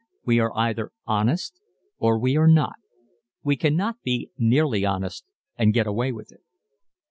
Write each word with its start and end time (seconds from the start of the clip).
We 0.25 0.39
are 0.39 0.51
either 0.57 0.93
honest 1.05 1.61
or 1.99 2.17
we 2.17 2.35
are 2.35 2.47
not. 2.47 2.77
We 3.43 3.55
cannot 3.55 4.01
be 4.01 4.31
nearly 4.35 4.83
honest 4.83 5.25
and 5.57 5.75
get 5.75 5.85
away 5.85 6.11
with 6.11 6.31
it. 6.31 6.41